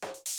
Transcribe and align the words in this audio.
Bye. 0.00 0.37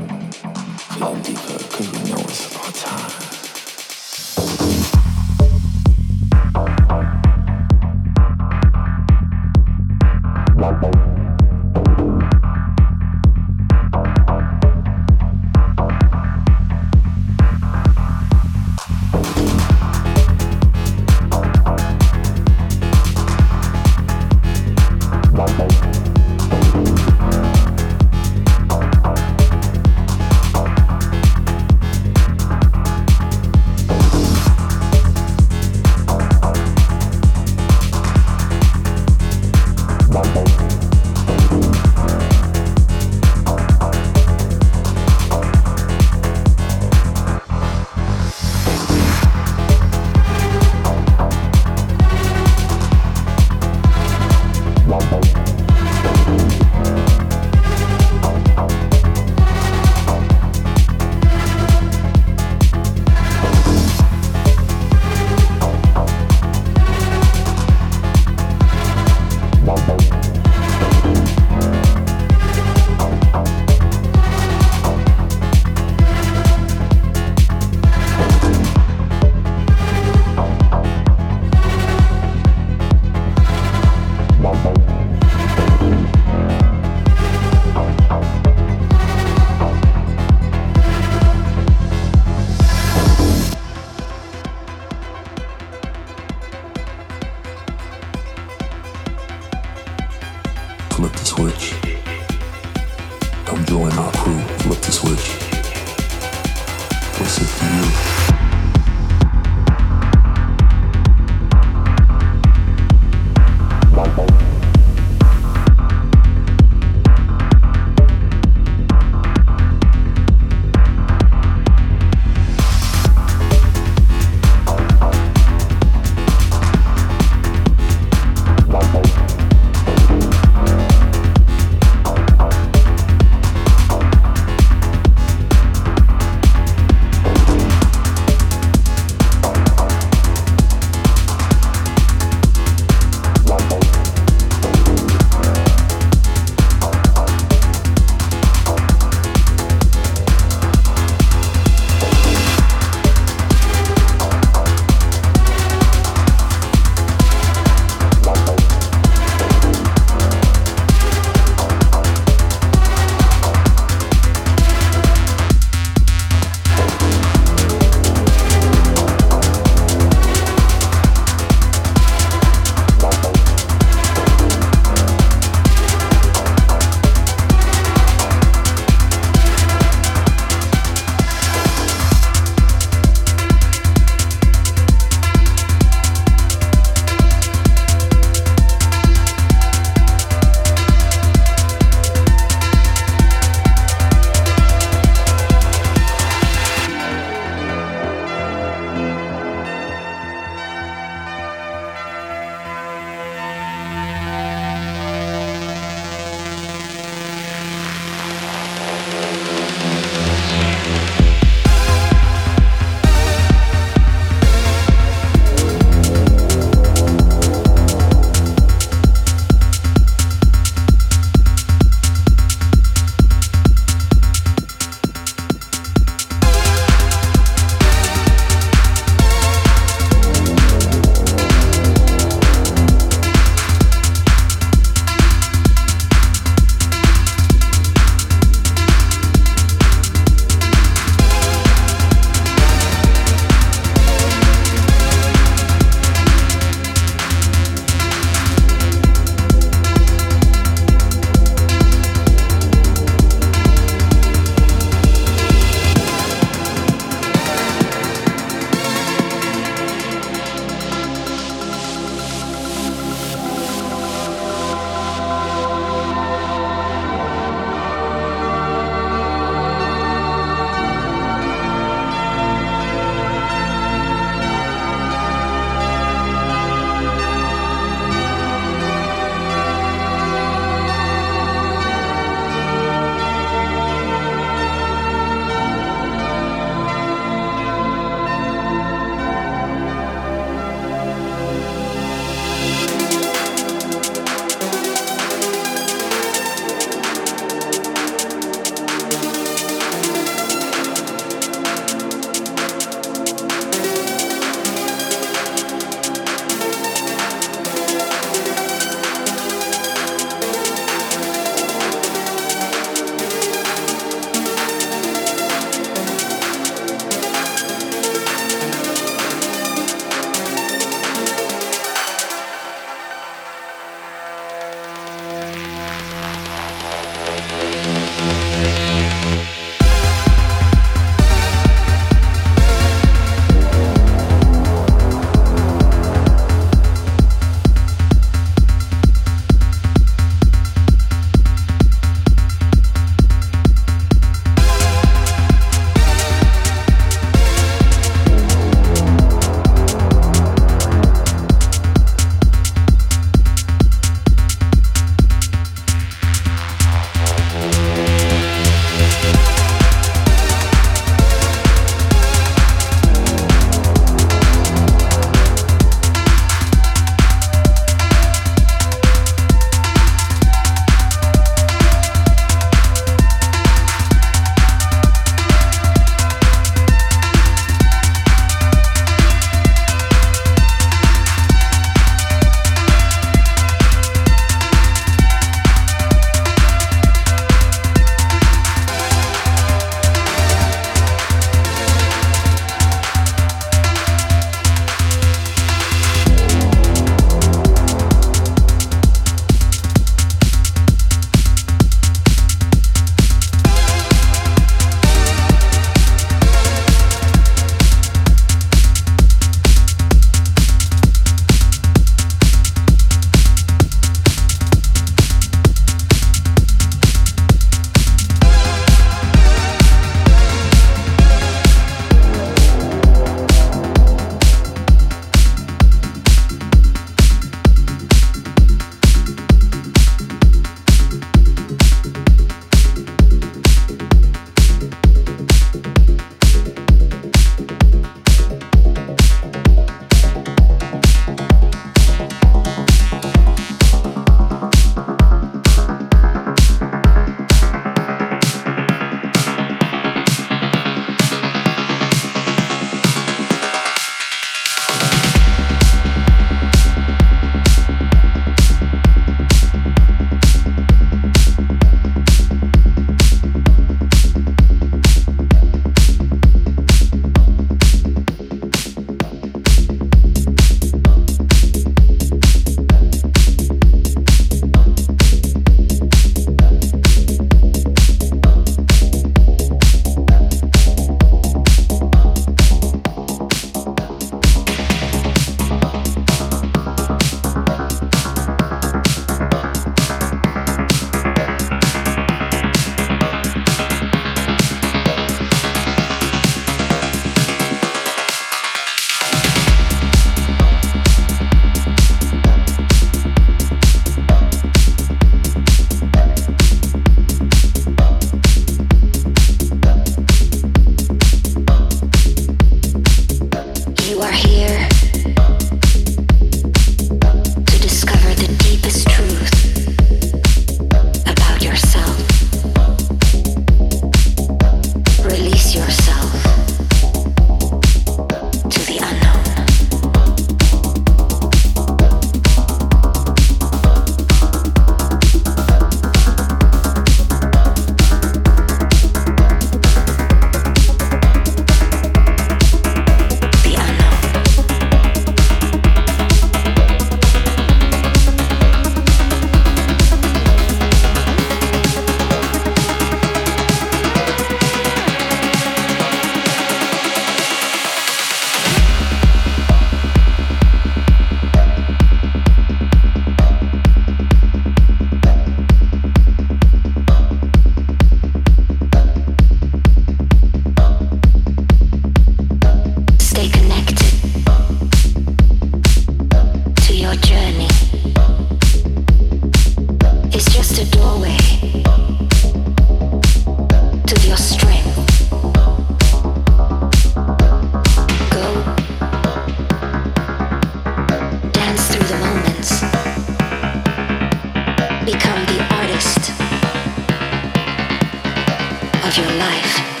Life. 599.51 600.00